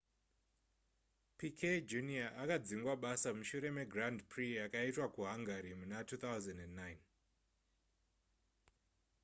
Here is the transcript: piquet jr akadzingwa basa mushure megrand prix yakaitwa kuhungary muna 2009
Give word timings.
piquet 1.37 1.81
jr 1.91 2.29
akadzingwa 2.43 2.93
basa 3.03 3.29
mushure 3.37 3.69
megrand 3.77 4.19
prix 4.31 4.49
yakaitwa 4.59 5.05
kuhungary 5.11 5.71
muna 5.75 5.99
2009 6.03 6.97